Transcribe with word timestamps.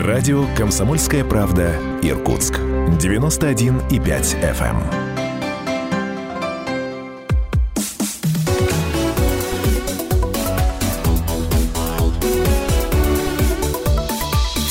Радио 0.00 0.46
«Комсомольская 0.56 1.24
правда» 1.26 1.74
Иркутск. 2.00 2.54
91,5 2.54 3.90
FM. 4.40 4.80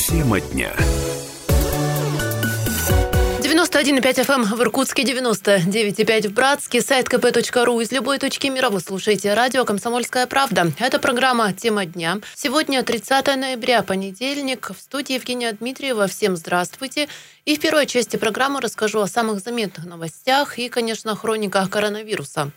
Тема 0.07 0.41
дня. 0.41 0.73
91,5 3.79 4.25
FM 4.25 4.43
в 4.43 4.61
Иркутске, 4.61 5.03
99,5 5.03 6.27
в 6.27 6.33
Братске, 6.33 6.81
сайт 6.81 7.07
kp.ru. 7.07 7.81
Из 7.81 7.93
любой 7.93 8.19
точки 8.19 8.47
мира 8.47 8.69
вы 8.69 8.81
слушаете 8.81 9.33
радио 9.33 9.63
«Комсомольская 9.63 10.27
правда». 10.27 10.73
Это 10.79 10.99
программа 10.99 11.53
«Тема 11.53 11.85
дня». 11.85 12.19
Сегодня 12.35 12.83
30 12.83 13.37
ноября, 13.37 13.81
понедельник. 13.81 14.71
В 14.77 14.81
студии 14.81 15.13
Евгения 15.13 15.53
Дмитриева. 15.53 16.07
Всем 16.07 16.35
здравствуйте. 16.35 17.07
И 17.45 17.55
в 17.55 17.61
первой 17.61 17.85
части 17.85 18.17
программы 18.17 18.59
расскажу 18.59 18.99
о 18.99 19.07
самых 19.07 19.39
заметных 19.39 19.85
новостях 19.85 20.59
и, 20.59 20.67
конечно, 20.67 21.15
хрониках 21.15 21.69
коронавируса. 21.69 22.51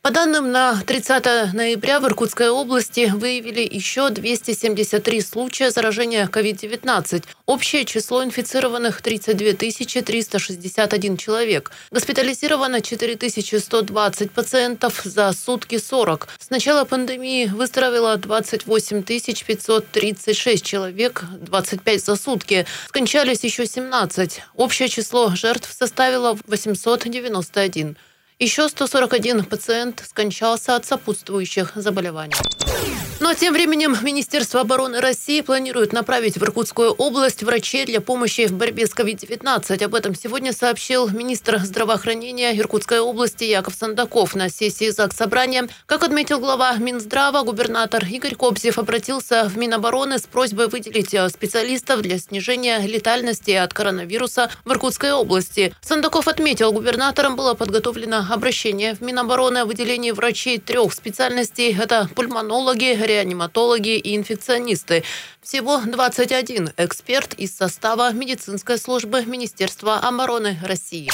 По 0.00 0.12
данным 0.12 0.52
на 0.52 0.80
30 0.86 1.52
ноября 1.54 1.98
в 1.98 2.06
Иркутской 2.06 2.48
области 2.48 3.10
выявили 3.12 3.60
еще 3.60 4.10
273 4.10 5.20
случая 5.20 5.70
заражения 5.72 6.26
COVID-19. 6.26 7.24
Общее 7.46 7.84
число 7.84 8.22
инфицированных 8.22 9.02
32 9.02 9.54
361 9.54 11.16
человек. 11.16 11.72
Госпитализировано 11.90 12.80
4120 12.80 14.30
пациентов, 14.30 15.00
за 15.02 15.32
сутки 15.32 15.78
40. 15.78 16.28
С 16.38 16.50
начала 16.50 16.84
пандемии 16.84 17.46
выздоровело 17.46 18.16
28 18.16 19.02
536 19.02 20.64
человек, 20.64 21.24
25 21.40 22.04
за 22.04 22.14
сутки. 22.14 22.66
Скончались 22.86 23.42
еще 23.42 23.66
17. 23.66 24.42
Общее 24.54 24.88
число 24.88 25.34
жертв 25.34 25.74
составило 25.76 26.38
891. 26.46 27.96
Еще 28.40 28.68
141 28.68 29.46
пациент 29.46 30.04
скончался 30.08 30.76
от 30.76 30.84
сопутствующих 30.84 31.72
заболеваний. 31.74 32.36
Но 33.28 33.34
тем 33.34 33.52
временем 33.52 33.94
Министерство 34.00 34.62
обороны 34.62 35.02
России 35.02 35.42
планирует 35.42 35.92
направить 35.92 36.38
в 36.38 36.42
Иркутскую 36.42 36.92
область 36.92 37.42
врачей 37.42 37.84
для 37.84 38.00
помощи 38.00 38.46
в 38.46 38.54
борьбе 38.54 38.86
с 38.86 38.94
COVID-19. 38.94 39.84
Об 39.84 39.94
этом 39.94 40.14
сегодня 40.14 40.54
сообщил 40.54 41.10
министр 41.10 41.58
здравоохранения 41.58 42.58
Иркутской 42.58 43.00
области 43.00 43.44
Яков 43.44 43.74
Сандаков 43.74 44.34
на 44.34 44.48
сессии 44.48 44.88
ЗАГС 44.88 45.14
Собрания. 45.14 45.68
Как 45.84 46.04
отметил 46.04 46.40
глава 46.40 46.74
Минздрава, 46.76 47.42
губернатор 47.42 48.02
Игорь 48.02 48.34
Кобзев 48.34 48.78
обратился 48.78 49.46
в 49.46 49.58
Минобороны 49.58 50.18
с 50.18 50.22
просьбой 50.22 50.68
выделить 50.68 51.14
специалистов 51.30 52.00
для 52.00 52.16
снижения 52.16 52.78
летальности 52.78 53.50
от 53.50 53.74
коронавируса 53.74 54.50
в 54.64 54.72
Иркутской 54.72 55.12
области. 55.12 55.74
Сандаков 55.82 56.28
отметил, 56.28 56.72
губернатором 56.72 57.36
было 57.36 57.52
подготовлено 57.52 58.24
обращение 58.30 58.94
в 58.94 59.02
Минобороны 59.02 59.58
о 59.58 59.66
выделении 59.66 60.12
врачей 60.12 60.56
трех 60.56 60.94
специальностей. 60.94 61.76
Это 61.78 62.08
пульмонологи, 62.14 62.84
реаниматологи 62.86 63.17
и 63.98 64.16
инфекционисты. 64.16 65.04
Всего 65.42 65.80
21 65.80 66.72
эксперт 66.76 67.34
из 67.34 67.56
состава 67.56 68.12
медицинской 68.12 68.78
службы 68.78 69.24
Министерства 69.24 69.98
обороны 69.98 70.58
России. 70.62 71.10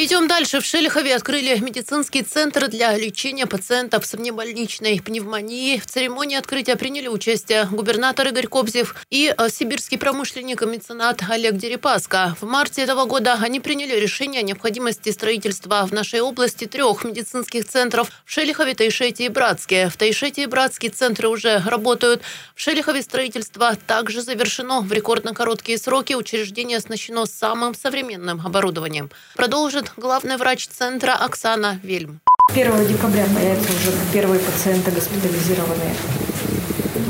Идем 0.00 0.28
дальше. 0.28 0.60
В 0.60 0.64
Шелихове 0.64 1.16
открыли 1.16 1.58
медицинский 1.58 2.22
центр 2.22 2.68
для 2.68 2.96
лечения 2.96 3.46
пациентов 3.46 4.06
с 4.06 4.12
внебольничной 4.12 5.02
пневмонией. 5.04 5.80
В 5.80 5.86
церемонии 5.86 6.38
открытия 6.38 6.76
приняли 6.76 7.08
участие 7.08 7.66
губернатор 7.68 8.28
Игорь 8.28 8.46
Кобзев 8.46 8.94
и 9.10 9.34
э, 9.36 9.48
сибирский 9.48 9.98
промышленник 9.98 10.62
и 10.62 10.66
меценат 10.66 11.24
Олег 11.28 11.56
Дерипаска. 11.56 12.36
В 12.40 12.46
марте 12.46 12.82
этого 12.82 13.06
года 13.06 13.38
они 13.40 13.58
приняли 13.58 13.98
решение 13.98 14.42
о 14.42 14.44
необходимости 14.44 15.10
строительства 15.10 15.84
в 15.84 15.92
нашей 15.92 16.20
области 16.20 16.66
трех 16.66 17.02
медицинских 17.02 17.66
центров 17.66 18.12
в 18.24 18.30
Шелихове, 18.30 18.76
Тайшете 18.76 19.24
и 19.24 19.28
Братске. 19.28 19.88
В 19.88 19.96
Тайшете 19.96 20.44
и 20.44 20.46
Братске 20.46 20.90
центры 20.90 21.26
уже 21.26 21.58
работают. 21.66 22.22
В 22.54 22.60
Шелихове 22.60 23.02
строительство 23.02 23.74
также 23.74 24.22
завершено 24.22 24.80
в 24.80 24.92
рекордно 24.92 25.34
короткие 25.34 25.76
сроки. 25.76 26.12
Учреждение 26.12 26.78
оснащено 26.78 27.26
самым 27.26 27.74
современным 27.74 28.40
оборудованием. 28.46 29.10
Продолжит 29.34 29.87
главный 29.96 30.36
врач 30.36 30.68
центра 30.68 31.12
Оксана 31.12 31.80
Вельм. 31.82 32.20
1 32.50 32.86
декабря 32.86 33.24
появятся 33.34 33.68
уже 33.68 33.92
первые 34.12 34.40
пациенты 34.40 34.90
госпитализированные. 34.90 35.94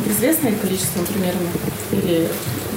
Известное 0.08 0.52
количество 0.54 1.02
примерно? 1.04 1.48
Или 1.92 2.28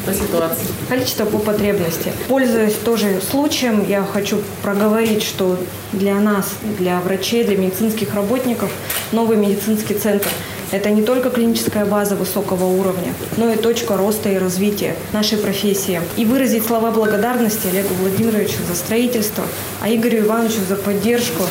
по 0.06 0.13
ситуации? 0.13 0.67
Количество 0.90 1.25
по 1.25 1.40
потребности. 1.40 2.13
Пользуясь 2.28 2.75
тоже 2.75 3.22
случаем, 3.22 3.85
я 3.88 4.03
хочу 4.03 4.41
проговорить, 4.61 5.23
что 5.23 5.57
для 5.91 6.19
нас, 6.19 6.50
для 6.79 7.00
врачей, 7.00 7.44
для 7.44 7.57
медицинских 7.57 8.13
работников 8.13 8.72
новый 9.11 9.38
медицинский 9.38 9.95
центр– 9.95 10.28
это 10.72 10.90
не 10.90 11.02
только 11.02 11.30
клиническая 11.30 11.86
база 11.86 12.16
высокого 12.16 12.66
уровня, 12.66 13.14
но 13.38 13.52
и 13.52 13.58
точка 13.58 13.98
роста 13.98 14.30
и 14.30 14.38
развития 14.38 14.96
нашей 15.12 15.38
профессии. 15.38 16.02
И 16.18 16.26
выразить 16.26 16.66
слова 16.66 16.92
благодарности 16.92 17.68
Олегу 17.68 17.94
Владимировичу 17.96 18.58
за 18.68 18.76
строительство, 18.76 19.44
а 19.82 19.90
Игорю 19.90 20.26
Ивановичу 20.26 20.59
за 20.68 20.76
поддержку 20.76 21.44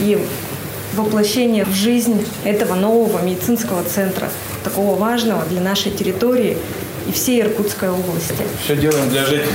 и 0.00 0.18
воплощение 0.94 1.64
в 1.64 1.74
жизнь 1.74 2.26
этого 2.44 2.74
нового 2.74 3.20
медицинского 3.22 3.82
центра, 3.82 4.30
такого 4.64 4.96
важного 4.96 5.44
для 5.44 5.60
нашей 5.60 5.90
территории 5.90 6.56
и 7.08 7.12
всей 7.12 7.42
Иркутской 7.42 7.90
области. 7.90 8.34
Все 8.64 8.76
делаем 8.76 9.08
для 9.10 9.24
жителей. 9.24 9.50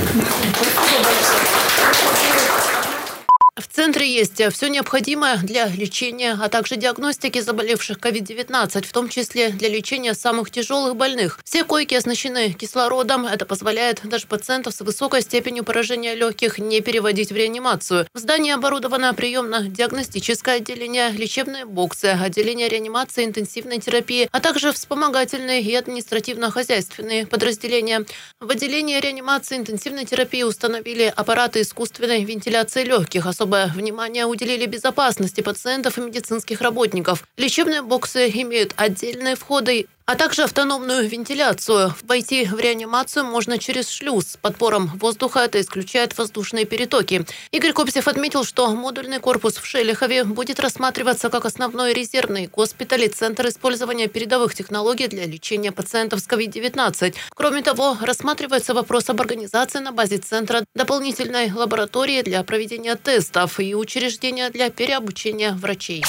Центре 3.92 4.10
есть 4.10 4.42
все 4.54 4.70
необходимое 4.70 5.36
для 5.44 5.68
лечения, 5.68 6.40
а 6.42 6.48
также 6.48 6.78
диагностики 6.78 7.42
заболевших 7.42 7.98
COVID-19, 7.98 8.88
в 8.88 8.94
том 8.94 9.10
числе 9.10 9.50
для 9.50 9.68
лечения 9.68 10.14
самых 10.14 10.50
тяжелых 10.50 10.96
больных. 10.96 11.40
Все 11.44 11.66
койки 11.66 11.96
оснащены 11.96 12.54
кислородом. 12.54 13.26
Это 13.26 13.46
позволяет 13.46 14.00
даже 14.04 14.28
пациентов 14.28 14.76
с 14.76 14.80
высокой 14.80 15.22
степенью 15.22 15.66
поражения 15.66 16.16
легких 16.16 16.58
не 16.58 16.80
переводить 16.80 17.34
в 17.34 17.36
реанимацию. 17.36 18.08
В 18.14 18.20
здании 18.20 18.54
оборудовано 18.54 19.14
приемно-диагностическое 19.14 20.58
отделение, 20.58 21.12
лечебные 21.12 21.66
боксы, 21.66 22.06
отделение 22.06 22.70
реанимации, 22.70 23.26
интенсивной 23.26 23.80
терапии, 23.80 24.30
а 24.32 24.40
также 24.40 24.72
вспомогательные 24.72 25.62
и 25.62 25.76
административно-хозяйственные 25.76 27.28
подразделения. 27.28 28.06
В 28.40 28.50
отделении 28.50 29.02
реанимации 29.02 29.58
интенсивной 29.58 30.06
терапии 30.06 30.44
установили 30.44 31.12
аппараты 31.14 31.60
искусственной 31.60 32.24
вентиляции 32.24 32.86
легких. 32.86 33.26
Особое 33.26 33.74
внимание 33.82 34.26
уделили 34.26 34.66
безопасности 34.66 35.42
пациентов 35.42 35.98
и 35.98 36.02
медицинских 36.02 36.62
работников. 36.62 37.28
Лечебные 37.38 37.82
боксы 37.82 38.30
имеют 38.30 38.74
отдельные 38.78 39.36
входы 39.36 39.88
а 40.06 40.16
также 40.16 40.44
автономную 40.44 41.08
вентиляцию. 41.08 41.94
Войти 42.04 42.46
в 42.46 42.60
реанимацию 42.60 43.26
можно 43.26 43.58
через 43.58 43.90
шлюз. 43.90 44.32
С 44.32 44.38
подпором 44.38 44.92
воздуха 45.00 45.40
это 45.40 45.62
исключает 45.62 46.18
воздушные 46.18 46.66
перетоки. 46.66 47.26
Игорь 47.52 47.74
Копсев 47.74 48.08
отметил, 48.08 48.44
что 48.44 48.70
модульный 48.72 49.20
корпус 49.20 49.58
в 49.58 49.66
Шелихове 49.66 50.24
будет 50.24 50.60
рассматриваться 50.60 51.30
как 51.30 51.46
основной 51.46 51.94
резервный 51.94 52.48
госпиталь 52.48 53.04
и 53.04 53.08
центр 53.08 53.48
использования 53.48 54.08
передовых 54.08 54.54
технологий 54.54 55.08
для 55.08 55.26
лечения 55.26 55.72
пациентов 55.72 56.20
с 56.20 56.28
COVID-19. 56.28 57.14
Кроме 57.34 57.62
того, 57.62 57.98
рассматривается 58.02 58.74
вопрос 58.74 59.10
об 59.10 59.22
организации 59.22 59.80
на 59.80 59.92
базе 59.92 60.18
центра 60.18 60.66
дополнительной 60.76 61.52
лаборатории 61.54 62.22
для 62.22 62.44
проведения 62.44 62.96
тестов 62.96 63.60
и 63.60 63.76
учреждения 63.76 64.50
для 64.50 64.70
переобучения 64.70 65.54
врачей. 65.54 66.04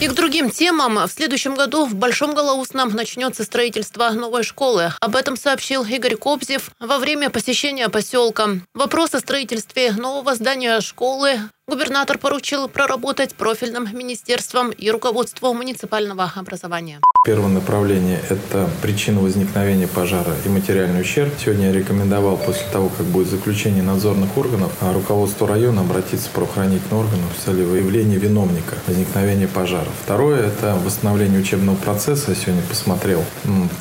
И 0.00 0.08
к 0.08 0.12
другим 0.12 0.50
темам. 0.50 1.06
В 1.06 1.12
следующем 1.12 1.54
году 1.54 1.86
в 1.86 1.94
Большом 1.94 2.34
Голоусном 2.34 2.90
начнет 2.90 3.15
начнется 3.16 3.44
строительство 3.44 4.10
новой 4.10 4.42
школы. 4.42 4.92
Об 5.00 5.16
этом 5.16 5.36
сообщил 5.38 5.84
Игорь 5.84 6.16
Кобзев 6.16 6.70
во 6.78 6.98
время 6.98 7.30
посещения 7.30 7.88
поселка. 7.88 8.48
Вопрос 8.74 9.14
о 9.14 9.20
строительстве 9.20 9.92
нового 9.92 10.34
здания 10.34 10.82
школы 10.82 11.40
Губернатор 11.68 12.16
поручил 12.16 12.68
проработать 12.68 13.34
профильным 13.34 13.88
министерством 13.92 14.70
и 14.70 14.88
руководству 14.88 15.52
муниципального 15.52 16.32
образования. 16.36 17.00
Первое 17.24 17.48
направление– 17.48 18.20
это 18.30 18.70
причина 18.82 19.20
возникновения 19.20 19.88
пожара 19.88 20.32
и 20.44 20.48
материальный 20.48 21.00
ущерб. 21.00 21.32
Сегодня 21.44 21.66
я 21.66 21.72
рекомендовал 21.72 22.36
после 22.36 22.68
того, 22.70 22.88
как 22.96 23.04
будет 23.06 23.28
заключение 23.28 23.82
надзорных 23.82 24.38
органов, 24.38 24.70
а 24.80 24.92
руководству 24.92 25.48
района 25.48 25.80
обратиться 25.80 26.28
в 26.28 26.30
правоохранительные 26.30 27.00
органы 27.00 27.22
в 27.36 27.44
целью 27.44 27.66
выявления 27.66 28.18
виновника 28.18 28.76
возникновения 28.86 29.48
пожара. 29.48 29.88
Второе– 30.04 30.46
это 30.46 30.76
восстановление 30.84 31.40
учебного 31.40 31.74
процесса. 31.74 32.26
Я 32.28 32.36
сегодня 32.36 32.62
посмотрел 32.62 33.24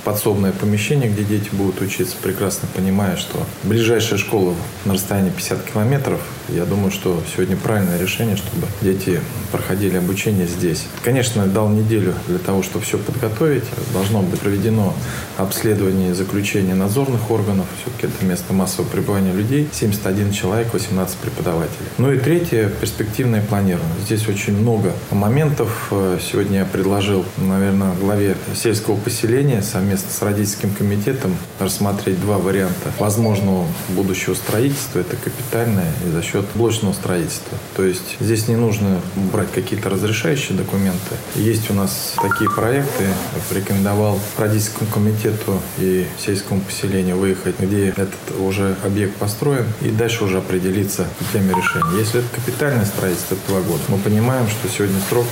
подсобное 0.03 0.53
помещение, 0.53 1.07
где 1.07 1.23
дети 1.23 1.49
будут 1.51 1.79
учиться, 1.81 2.15
прекрасно 2.19 2.67
понимая, 2.73 3.15
что 3.15 3.45
ближайшая 3.61 4.17
школа 4.17 4.55
на 4.85 4.95
расстоянии 4.95 5.29
50 5.29 5.71
километров. 5.71 6.19
Я 6.49 6.65
думаю, 6.65 6.89
что 6.89 7.21
сегодня 7.31 7.57
правильно 7.57 7.74
правильное 7.75 7.99
решение, 7.99 8.37
чтобы 8.37 8.67
дети 8.81 9.19
проходили 9.51 9.97
обучение 9.97 10.47
здесь. 10.47 10.85
Конечно, 11.03 11.45
дал 11.45 11.67
неделю 11.67 12.13
для 12.25 12.37
того, 12.37 12.63
чтобы 12.63 12.85
все 12.85 12.97
подготовить. 12.97 13.65
Должно 13.91 14.21
быть 14.21 14.39
проведено 14.39 14.93
обследование 15.35 16.11
и 16.11 16.13
заключение 16.13 16.73
надзорных 16.73 17.29
органов. 17.29 17.65
Все-таки 17.81 18.07
это 18.07 18.25
место 18.25 18.53
массового 18.53 18.89
пребывания 18.89 19.33
людей. 19.33 19.67
71 19.73 20.31
человек, 20.31 20.73
18 20.73 21.17
преподавателей. 21.17 21.87
Ну 21.97 22.13
и 22.13 22.17
третье, 22.17 22.69
перспективное 22.69 23.41
планирование. 23.41 23.93
Здесь 24.05 24.25
очень 24.29 24.57
много 24.57 24.93
моментов. 25.11 25.91
Сегодня 25.91 26.59
я 26.59 26.65
предложил, 26.65 27.25
наверное, 27.35 27.93
главе 27.95 28.37
сельского 28.53 28.95
поселения 28.95 29.61
совместно 29.61 30.11
с 30.11 30.21
родительским 30.21 30.73
комитетом 30.73 31.35
рассмотреть 31.59 32.21
два 32.21 32.37
варианта 32.37 32.93
возможного 32.99 33.65
будущего 33.89 34.33
строительства. 34.33 34.99
Это 34.99 35.17
капитальное 35.17 35.91
и 36.07 36.11
за 36.11 36.21
счет 36.21 36.45
блочного 36.55 36.93
строительства. 36.93 37.57
То 37.75 37.83
есть 37.83 38.17
здесь 38.19 38.47
не 38.47 38.55
нужно 38.55 39.01
брать 39.31 39.51
какие-то 39.51 39.89
разрешающие 39.89 40.57
документы. 40.57 41.15
Есть 41.35 41.69
у 41.69 41.73
нас 41.73 42.13
такие 42.21 42.49
проекты. 42.49 43.03
Я 43.03 43.41
порекомендовал 43.49 44.19
родительскому 44.37 44.89
комитету 44.91 45.61
и 45.77 46.05
сельскому 46.17 46.61
поселению 46.61 47.17
выехать, 47.17 47.59
где 47.59 47.89
этот 47.89 48.13
уже 48.39 48.75
объект 48.83 49.15
построен, 49.17 49.65
и 49.81 49.89
дальше 49.89 50.23
уже 50.23 50.37
определиться 50.37 51.07
теме 51.33 51.53
решения. 51.53 51.99
Если 51.99 52.21
это 52.21 52.29
капитальное 52.33 52.85
строительство, 52.85 53.35
это 53.35 53.47
два 53.47 53.61
года. 53.61 53.81
Мы 53.89 53.97
понимаем, 53.97 54.47
что 54.47 54.69
сегодня 54.69 54.99
срок 55.09 55.25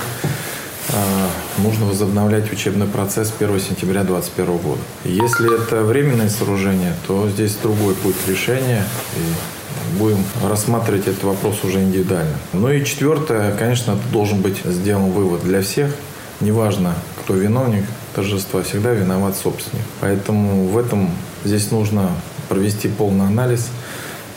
а, 0.92 1.30
нужно 1.62 1.86
возобновлять 1.86 2.52
учебный 2.52 2.86
процесс 2.86 3.32
1 3.38 3.60
сентября 3.60 4.04
2021 4.04 4.56
года. 4.58 4.80
Если 5.04 5.62
это 5.62 5.82
временное 5.82 6.28
сооружение, 6.28 6.94
то 7.06 7.28
здесь 7.28 7.56
другой 7.62 7.94
путь 7.94 8.16
решения. 8.26 8.84
И 9.16 9.53
будем 9.94 10.18
рассматривать 10.42 11.06
этот 11.06 11.24
вопрос 11.24 11.64
уже 11.64 11.80
индивидуально. 11.80 12.34
Ну 12.52 12.70
и 12.70 12.84
четвертое, 12.84 13.52
конечно, 13.52 13.98
должен 14.12 14.40
быть 14.40 14.58
сделан 14.64 15.10
вывод 15.10 15.42
для 15.42 15.62
всех. 15.62 15.94
Неважно, 16.40 16.94
кто 17.22 17.34
виновник 17.34 17.84
торжества, 18.14 18.62
всегда 18.62 18.90
виноват 18.92 19.36
собственник. 19.36 19.84
Поэтому 20.00 20.66
в 20.66 20.76
этом 20.78 21.10
здесь 21.44 21.70
нужно 21.70 22.10
провести 22.48 22.88
полный 22.88 23.26
анализ– 23.26 23.68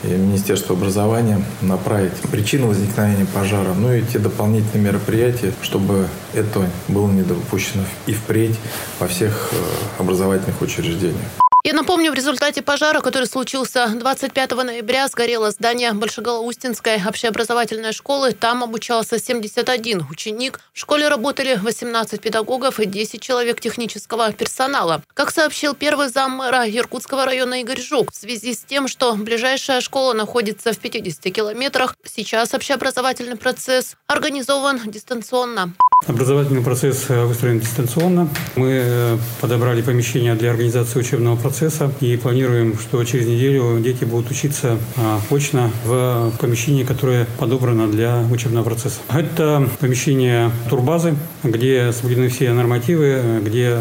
и 0.04 0.08
Министерство 0.08 0.76
образования 0.76 1.42
направить 1.60 2.12
причину 2.30 2.68
возникновения 2.68 3.26
пожара, 3.26 3.74
ну 3.74 3.92
и 3.92 4.02
те 4.02 4.18
дополнительные 4.18 4.92
мероприятия, 4.92 5.52
чтобы 5.62 6.06
это 6.34 6.70
было 6.86 7.10
не 7.10 7.22
допущено 7.22 7.84
и 8.06 8.12
впредь 8.12 8.56
во 9.00 9.08
всех 9.08 9.50
э, 9.52 10.00
образовательных 10.00 10.60
учреждениях. 10.62 11.26
Я 11.68 11.74
напомню, 11.74 12.10
в 12.12 12.14
результате 12.14 12.62
пожара, 12.62 13.02
который 13.02 13.26
случился 13.26 13.88
25 13.94 14.52
ноября, 14.52 15.06
сгорело 15.06 15.50
здание 15.50 15.92
Большеголоустинской 15.92 16.98
общеобразовательной 17.06 17.92
школы. 17.92 18.32
Там 18.32 18.64
обучался 18.64 19.18
71 19.18 20.06
ученик. 20.10 20.60
В 20.72 20.78
школе 20.78 21.08
работали 21.08 21.56
18 21.62 22.22
педагогов 22.22 22.80
и 22.80 22.86
10 22.86 23.20
человек 23.20 23.60
технического 23.60 24.32
персонала. 24.32 25.02
Как 25.12 25.30
сообщил 25.30 25.74
первый 25.74 26.08
зам 26.08 26.38
мэра 26.38 26.66
Иркутского 26.66 27.26
района 27.26 27.60
Игорь 27.60 27.82
Жук, 27.82 28.12
в 28.12 28.16
связи 28.16 28.54
с 28.54 28.60
тем, 28.60 28.88
что 28.88 29.12
ближайшая 29.12 29.82
школа 29.82 30.14
находится 30.14 30.72
в 30.72 30.78
50 30.78 31.30
километрах, 31.34 31.96
сейчас 32.02 32.54
общеобразовательный 32.54 33.36
процесс 33.36 33.96
организован 34.06 34.80
дистанционно. 34.86 35.74
Образовательный 36.06 36.62
процесс 36.62 37.06
э, 37.08 37.24
выстроен 37.26 37.58
дистанционно. 37.58 38.28
Мы 38.54 38.80
э, 38.82 39.18
подобрали 39.40 39.82
помещение 39.82 40.34
для 40.36 40.52
организации 40.52 41.00
учебного 41.00 41.36
процесса 41.36 41.92
и 42.00 42.16
планируем, 42.16 42.78
что 42.78 43.04
через 43.04 43.26
неделю 43.26 43.78
дети 43.80 44.04
будут 44.04 44.30
учиться 44.30 44.78
а, 44.96 45.20
очно 45.28 45.70
в 45.84 46.32
помещении, 46.40 46.84
которое 46.84 47.26
подобрано 47.38 47.88
для 47.88 48.24
учебного 48.30 48.64
процесса. 48.64 49.00
Это 49.12 49.68
помещение 49.80 50.50
турбазы, 50.70 51.14
где 51.42 51.92
соблюдены 51.92 52.28
все 52.28 52.52
нормативы, 52.52 53.42
где 53.42 53.76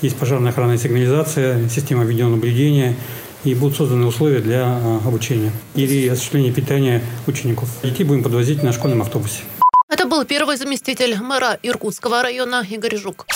есть 0.00 0.16
пожарная 0.16 0.50
охранная 0.50 0.78
сигнализация, 0.78 1.68
система 1.68 2.02
видеонаблюдения, 2.04 2.96
и 3.44 3.54
будут 3.54 3.76
созданы 3.76 4.06
условия 4.06 4.40
для 4.40 4.64
а, 4.64 5.00
обучения 5.04 5.52
или 5.76 6.08
осуществления 6.08 6.50
питания 6.50 7.02
учеников. 7.26 7.68
Детей 7.84 8.02
будем 8.04 8.24
подвозить 8.24 8.62
на 8.62 8.72
школьном 8.72 9.02
автобусе. 9.02 9.42
Был 10.08 10.24
первый 10.24 10.56
заместитель 10.56 11.18
мэра 11.20 11.58
Иркутского 11.62 12.22
района 12.22 12.64
Игорь 12.66 12.96
Жук. 12.96 13.26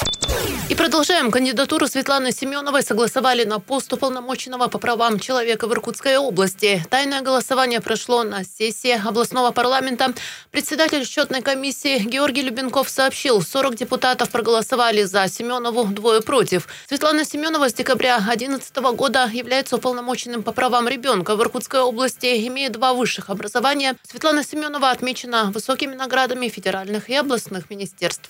И 0.68 0.74
продолжаем. 0.74 1.30
Кандидатуру 1.30 1.86
Светланы 1.86 2.32
Семеновой 2.32 2.82
согласовали 2.82 3.44
на 3.44 3.58
пост 3.58 3.92
уполномоченного 3.92 4.68
по 4.68 4.78
правам 4.78 5.18
человека 5.18 5.66
в 5.66 5.72
Иркутской 5.72 6.16
области. 6.16 6.84
Тайное 6.88 7.20
голосование 7.20 7.80
прошло 7.80 8.22
на 8.22 8.42
сессии 8.44 8.98
областного 9.06 9.50
парламента. 9.50 10.14
Председатель 10.50 11.04
счетной 11.04 11.42
комиссии 11.42 11.98
Георгий 11.98 12.42
Любенков 12.42 12.88
сообщил, 12.88 13.42
40 13.42 13.74
депутатов 13.74 14.30
проголосовали 14.30 15.02
за 15.02 15.28
Семенову, 15.28 15.84
двое 15.84 16.22
против. 16.22 16.68
Светлана 16.88 17.24
Семенова 17.24 17.68
с 17.68 17.74
декабря 17.74 18.18
2011 18.18 18.76
года 18.96 19.28
является 19.32 19.76
уполномоченным 19.76 20.42
по 20.42 20.52
правам 20.52 20.88
ребенка 20.88 21.36
в 21.36 21.42
Иркутской 21.42 21.80
области, 21.80 22.46
имеет 22.46 22.72
два 22.72 22.94
высших 22.94 23.30
образования. 23.30 23.96
Светлана 24.10 24.42
Семенова 24.44 24.90
отмечена 24.90 25.50
высокими 25.52 25.94
наградами 25.94 26.48
федеральных 26.48 27.10
и 27.10 27.14
областных 27.14 27.68
министерств. 27.68 28.28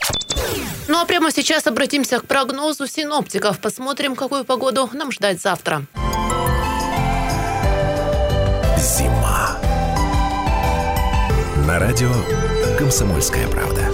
Ну 0.89 0.99
а 0.99 1.05
прямо 1.05 1.31
сейчас 1.31 1.67
обратимся 1.67 2.02
к 2.09 2.27
прогнозу 2.27 2.87
синоптиков. 2.87 3.61
Посмотрим, 3.61 4.17
какую 4.17 4.45
погоду 4.45 4.91
нам 4.93 5.13
ждать 5.13 5.41
завтра. 5.41 5.83
Зима. 8.79 9.59
На 11.67 11.79
радио 11.79 12.11
«Комсомольская 12.79 13.47
правда». 13.49 13.87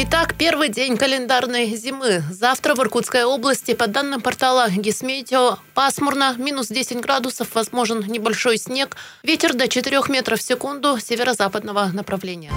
Итак, 0.00 0.36
первый 0.38 0.68
день 0.68 0.96
календарной 0.96 1.74
зимы. 1.74 2.22
Завтра 2.30 2.74
в 2.74 2.78
Иркутской 2.78 3.24
области, 3.24 3.74
по 3.74 3.88
данным 3.88 4.20
портала 4.20 4.70
Гисметео, 4.70 5.58
пасмурно, 5.74 6.34
минус 6.38 6.68
10 6.68 7.00
градусов, 7.00 7.54
возможен 7.54 8.04
небольшой 8.06 8.58
снег, 8.58 8.96
ветер 9.22 9.54
до 9.54 9.66
4 9.66 10.00
метров 10.08 10.38
в 10.38 10.42
секунду 10.42 10.98
северо-западного 10.98 11.90
направления. 11.92 12.52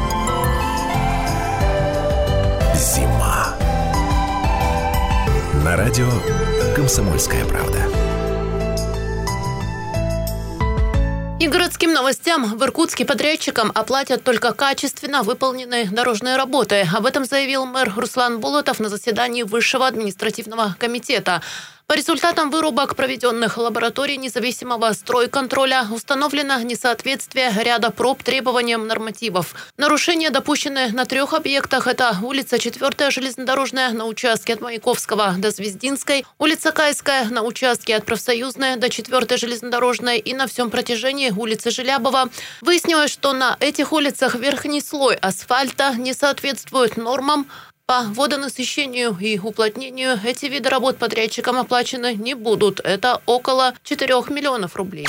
Зима. 2.81 3.55
На 5.63 5.77
радио 5.77 6.09
«Комсомольская 6.75 7.45
правда». 7.45 7.77
И 11.39 11.47
городским 11.47 11.93
новостям 11.93 12.57
в 12.57 12.63
Иркутске 12.63 13.05
подрядчикам 13.05 13.71
оплатят 13.75 14.23
только 14.23 14.51
качественно 14.53 15.21
выполненные 15.21 15.85
дорожные 15.91 16.37
работы. 16.37 16.87
Об 16.91 17.05
этом 17.05 17.25
заявил 17.25 17.67
мэр 17.67 17.93
Руслан 17.95 18.39
Болотов 18.39 18.79
на 18.79 18.89
заседании 18.89 19.43
Высшего 19.43 19.85
административного 19.85 20.75
комитета. 20.79 21.43
По 21.91 21.95
результатам 21.95 22.51
вырубок, 22.51 22.95
проведенных 22.95 23.57
лабораторией 23.57 24.17
независимого 24.17 24.93
стройконтроля, 24.93 25.87
установлено 25.91 26.61
несоответствие 26.61 27.51
ряда 27.61 27.91
проб 27.91 28.23
требованиям 28.23 28.87
нормативов. 28.87 29.53
Нарушения, 29.75 30.29
допущенные 30.29 30.93
на 30.93 31.03
трех 31.03 31.33
объектах, 31.33 31.87
это 31.87 32.15
улица 32.23 32.59
4 32.59 33.11
железнодорожная 33.11 33.89
на 33.89 34.05
участке 34.05 34.53
от 34.53 34.61
Маяковского 34.61 35.35
до 35.37 35.51
Звездинской, 35.51 36.25
улица 36.37 36.71
Кайская 36.71 37.25
на 37.25 37.43
участке 37.43 37.97
от 37.97 38.05
Профсоюзной 38.05 38.77
до 38.77 38.89
4 38.89 39.35
железнодорожной 39.35 40.17
и 40.19 40.33
на 40.33 40.47
всем 40.47 40.69
протяжении 40.69 41.29
улицы 41.29 41.71
Желябова. 41.71 42.29
Выяснилось, 42.61 43.11
что 43.11 43.33
на 43.33 43.57
этих 43.59 43.91
улицах 43.91 44.35
верхний 44.35 44.79
слой 44.79 45.15
асфальта 45.15 45.93
не 45.97 46.13
соответствует 46.13 46.95
нормам, 46.95 47.47
по 47.91 48.03
водонасыщению 48.03 49.17
и 49.19 49.37
уплотнению 49.37 50.17
эти 50.23 50.45
виды 50.45 50.69
работ 50.69 50.97
подрядчикам 50.97 51.57
оплачены 51.57 52.13
не 52.13 52.35
будут. 52.35 52.79
Это 52.79 53.21
около 53.25 53.73
4 53.83 54.13
миллионов 54.29 54.77
рублей. 54.77 55.07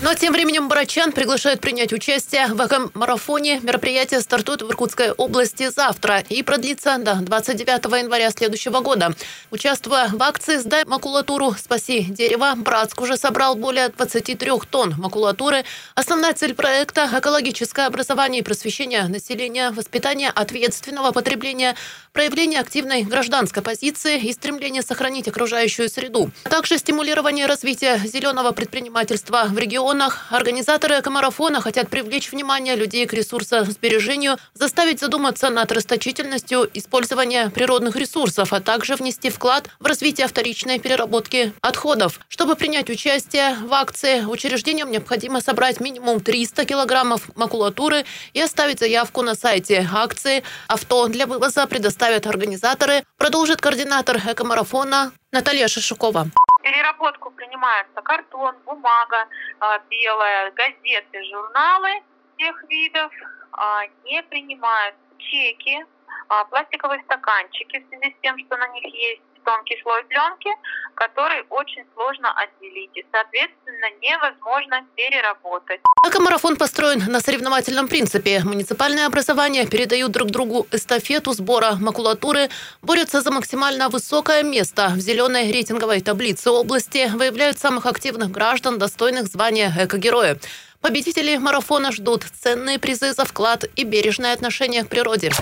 Но 0.00 0.14
тем 0.14 0.32
временем 0.32 0.68
Барачан 0.68 1.12
приглашает 1.12 1.60
принять 1.60 1.92
участие 1.92 2.46
в 2.46 2.64
эко-марафоне. 2.64 3.60
Мероприятие 3.60 4.20
стартует 4.20 4.62
в 4.62 4.70
Иркутской 4.70 5.10
области 5.10 5.68
завтра 5.68 6.20
и 6.20 6.42
продлится 6.42 6.96
до 6.98 7.16
29 7.16 7.84
января 8.00 8.30
следующего 8.30 8.80
года. 8.80 9.12
Участвуя 9.50 10.08
в 10.08 10.22
акции 10.22 10.56
«Сдай 10.56 10.84
макулатуру, 10.86 11.52
спаси 11.52 12.04
дерево», 12.04 12.54
Братск 12.56 13.00
уже 13.02 13.18
собрал 13.18 13.56
более 13.56 13.88
23 13.90 14.52
тонн 14.70 14.94
макулатуры. 14.96 15.64
Основная 15.94 16.32
цель 16.32 16.54
проекта– 16.54 17.10
экологическое 17.18 17.86
образование 17.86 18.40
и 18.40 18.44
просвещение 18.44 19.08
населения, 19.08 19.72
воспитание 19.72 20.30
ответственного 20.30 21.12
потребления– 21.12 21.74
проявление 22.12 22.60
активной 22.60 23.02
гражданской 23.02 23.62
позиции 23.62 24.18
и 24.20 24.32
стремление 24.32 24.82
сохранить 24.82 25.28
окружающую 25.28 25.88
среду. 25.88 26.30
Также 26.44 26.78
стимулирование 26.78 27.46
развития 27.46 27.98
зеленого 28.04 28.52
предпринимательства 28.52 29.44
в 29.48 29.58
регионах. 29.58 30.26
Организаторы 30.30 31.00
экомарафона 31.00 31.60
хотят 31.60 31.88
привлечь 31.88 32.32
внимание 32.32 32.76
людей 32.76 33.06
к 33.06 33.12
ресурсосбережению, 33.12 34.36
заставить 34.54 35.00
задуматься 35.00 35.50
над 35.50 35.70
расточительностью 35.72 36.68
использования 36.74 37.50
природных 37.50 37.96
ресурсов, 37.96 38.52
а 38.52 38.60
также 38.60 38.96
внести 38.96 39.30
вклад 39.30 39.70
в 39.78 39.86
развитие 39.86 40.26
вторичной 40.26 40.78
переработки 40.78 41.52
отходов. 41.60 42.20
Чтобы 42.28 42.56
принять 42.56 42.90
участие 42.90 43.56
в 43.62 43.72
акции, 43.72 44.24
учреждениям 44.24 44.90
необходимо 44.90 45.40
собрать 45.40 45.80
минимум 45.80 46.20
300 46.20 46.64
килограммов 46.64 47.30
макулатуры 47.36 48.04
и 48.32 48.40
оставить 48.40 48.80
заявку 48.80 49.22
на 49.22 49.34
сайте 49.34 49.88
акции. 49.92 50.42
Авто 50.66 51.08
для 51.08 51.26
вывоза 51.26 51.66
предоставят 51.88 52.26
организаторы, 52.26 53.02
продолжит 53.16 53.62
координатор 53.62 54.18
экомарафона 54.18 55.10
Наталья 55.32 55.68
Шишукова. 55.68 56.26
переработку 56.62 57.30
принимается 57.30 58.02
картон, 58.02 58.54
бумага 58.66 59.24
а, 59.60 59.78
белая, 59.88 60.50
газеты, 60.50 61.24
журналы 61.32 62.02
всех 62.36 62.62
видов. 62.68 63.10
А, 63.52 63.86
Не 64.04 64.22
принимают 64.24 64.96
чеки, 65.16 65.82
а, 66.28 66.44
пластиковые 66.44 67.00
стаканчики 67.04 67.78
в 67.78 67.88
связи 67.88 68.14
с 68.14 68.20
тем, 68.22 68.36
что 68.44 68.58
на 68.58 68.68
них 68.68 68.84
есть 68.84 69.22
тонкий 69.44 69.80
слой 69.82 70.04
пленки, 70.04 70.50
который 70.94 71.44
очень 71.50 71.84
сложно 71.94 72.32
отделить. 72.32 72.90
И, 72.94 73.04
соответственно, 73.12 73.86
невозможно 74.02 74.84
переработать. 74.96 75.80
Экомарафон 76.06 76.56
построен 76.56 77.04
на 77.06 77.20
соревновательном 77.20 77.88
принципе. 77.88 78.40
Муниципальные 78.44 79.06
образования 79.06 79.66
передают 79.66 80.12
друг 80.12 80.30
другу 80.30 80.66
эстафету 80.72 81.32
сбора 81.32 81.76
макулатуры, 81.80 82.48
борются 82.82 83.20
за 83.20 83.30
максимально 83.30 83.88
высокое 83.88 84.42
место 84.42 84.88
в 84.94 85.00
зеленой 85.00 85.52
рейтинговой 85.52 86.00
таблице 86.00 86.50
области, 86.50 87.10
выявляют 87.14 87.58
самых 87.58 87.86
активных 87.86 88.30
граждан, 88.30 88.78
достойных 88.78 89.26
звания 89.26 89.72
экогероя. 89.78 90.38
Победители 90.80 91.36
марафона 91.36 91.90
ждут 91.90 92.24
ценные 92.40 92.78
призы 92.78 93.12
за 93.12 93.24
вклад 93.24 93.64
и 93.74 93.82
бережное 93.82 94.32
отношение 94.32 94.84
к 94.84 94.88
природе. 94.88 95.32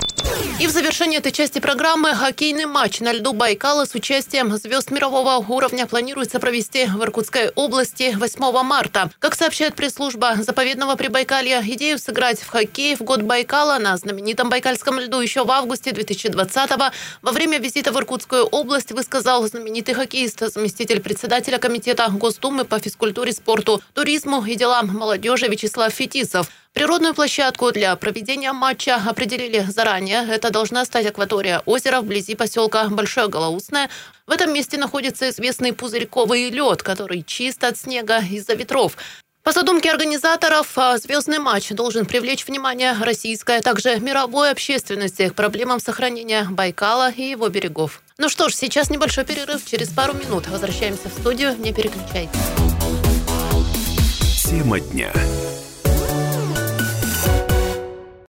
И 0.59 0.65
в 0.65 0.71
завершении 0.71 1.19
этой 1.19 1.31
части 1.31 1.59
программы 1.59 2.15
хоккейный 2.15 2.65
матч 2.65 2.99
на 3.01 3.13
льду 3.13 3.33
Байкала 3.33 3.85
с 3.87 3.95
участием 3.95 4.55
звезд 4.57 4.91
мирового 4.91 5.43
уровня 5.47 5.87
планируется 5.87 6.39
провести 6.39 6.85
в 6.85 7.01
Иркутской 7.01 7.49
области 7.55 8.13
8 8.17 8.63
марта. 8.63 9.09
Как 9.19 9.35
сообщает 9.35 9.75
пресс-служба 9.75 10.35
заповедного 10.39 10.95
Прибайкалья, 10.95 11.63
идею 11.65 11.97
сыграть 11.97 12.41
в 12.41 12.49
хоккей 12.49 12.95
в 12.95 13.01
год 13.01 13.21
Байкала 13.21 13.79
на 13.79 13.95
знаменитом 13.95 14.49
Байкальском 14.49 14.99
льду 14.99 15.21
еще 15.21 15.45
в 15.45 15.51
августе 15.51 15.91
2020-го 15.91 16.91
во 17.21 17.31
время 17.31 17.59
визита 17.59 17.91
в 17.93 17.97
Иркутскую 17.97 18.43
область 18.43 18.91
высказал 18.91 19.47
знаменитый 19.47 19.95
хоккеист, 19.95 20.53
заместитель 20.53 20.99
председателя 20.99 21.57
комитета 21.57 22.07
Госдумы 22.09 22.65
по 22.65 22.79
физкультуре, 22.79 23.31
спорту, 23.31 23.81
туризму 23.93 24.45
и 24.45 24.55
делам 24.55 24.87
молодежи 24.87 25.47
Вячеслав 25.47 25.93
Фетисов. 25.93 26.49
Природную 26.73 27.13
площадку 27.13 27.71
для 27.71 27.95
проведения 27.95 28.53
матча 28.53 28.95
определили 28.95 29.65
заранее. 29.67 30.27
Это 30.29 30.51
должна 30.51 30.85
стать 30.85 31.07
акватория 31.07 31.61
озера 31.65 32.01
вблизи 32.01 32.35
поселка 32.35 32.87
Большое 32.89 33.27
Голоусное. 33.27 33.89
В 34.27 34.31
этом 34.31 34.53
месте 34.53 34.77
находится 34.77 35.29
известный 35.29 35.73
пузырьковый 35.73 36.49
лед, 36.49 36.83
который 36.83 37.23
чист 37.23 37.63
от 37.63 37.77
снега 37.77 38.19
из-за 38.19 38.53
ветров. 38.53 38.97
По 39.47 39.53
задумке 39.53 39.89
организаторов, 39.89 40.77
а, 40.77 40.97
звездный 40.97 41.39
матч 41.39 41.69
должен 41.69 42.05
привлечь 42.05 42.45
внимание 42.45 42.93
российской, 42.99 43.59
а 43.59 43.61
также 43.61 43.97
мировой 43.97 44.51
общественности 44.51 45.29
к 45.29 45.35
проблемам 45.35 45.79
сохранения 45.79 46.45
Байкала 46.49 47.09
и 47.09 47.29
его 47.29 47.47
берегов. 47.47 48.01
Ну 48.17 48.27
что 48.27 48.49
ж, 48.49 48.55
сейчас 48.55 48.89
небольшой 48.89 49.23
перерыв. 49.23 49.65
Через 49.65 49.87
пару 49.87 50.13
минут 50.15 50.49
возвращаемся 50.49 51.07
в 51.07 51.13
студию. 51.13 51.55
Не 51.57 51.71
переключайтесь. 51.71 52.37
Тема 54.43 54.81
дня. 54.81 55.13